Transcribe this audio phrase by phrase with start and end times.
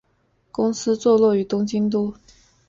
[0.51, 2.15] 公司坐落于东京都。